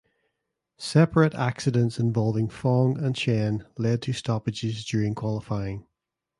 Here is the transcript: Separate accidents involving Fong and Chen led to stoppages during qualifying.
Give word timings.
Separate 0.79 1.35
accidents 1.35 1.99
involving 1.99 2.49
Fong 2.49 2.97
and 2.97 3.15
Chen 3.15 3.67
led 3.77 4.01
to 4.01 4.13
stoppages 4.13 4.83
during 4.83 5.13
qualifying. 5.13 5.85